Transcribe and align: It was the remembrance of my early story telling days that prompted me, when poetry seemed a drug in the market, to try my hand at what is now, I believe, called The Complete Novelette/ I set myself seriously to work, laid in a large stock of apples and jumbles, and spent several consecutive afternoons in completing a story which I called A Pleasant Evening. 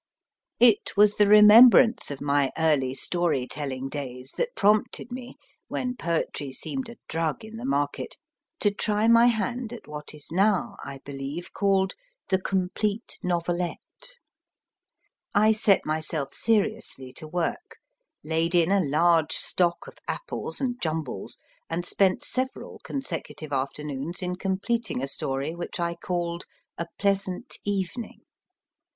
It 0.59 0.97
was 0.97 1.17
the 1.17 1.27
remembrance 1.27 2.09
of 2.09 2.21
my 2.21 2.51
early 2.57 2.95
story 2.95 3.45
telling 3.45 3.87
days 3.87 4.31
that 4.31 4.55
prompted 4.55 5.11
me, 5.11 5.35
when 5.67 5.95
poetry 5.95 6.51
seemed 6.53 6.89
a 6.89 6.95
drug 7.07 7.45
in 7.45 7.57
the 7.57 7.65
market, 7.67 8.17
to 8.61 8.71
try 8.71 9.07
my 9.07 9.27
hand 9.27 9.71
at 9.71 9.87
what 9.87 10.15
is 10.15 10.31
now, 10.31 10.75
I 10.83 11.01
believe, 11.05 11.53
called 11.53 11.93
The 12.29 12.41
Complete 12.41 13.19
Novelette/ 13.21 14.17
I 15.35 15.51
set 15.51 15.85
myself 15.85 16.33
seriously 16.33 17.13
to 17.17 17.27
work, 17.27 17.77
laid 18.23 18.55
in 18.55 18.71
a 18.71 18.79
large 18.83 19.33
stock 19.33 19.85
of 19.85 19.99
apples 20.07 20.59
and 20.59 20.81
jumbles, 20.81 21.37
and 21.69 21.85
spent 21.85 22.23
several 22.23 22.79
consecutive 22.83 23.53
afternoons 23.53 24.23
in 24.23 24.35
completing 24.35 25.03
a 25.03 25.07
story 25.07 25.53
which 25.53 25.79
I 25.79 25.93
called 25.93 26.45
A 26.79 26.87
Pleasant 26.97 27.59
Evening. 27.65 28.21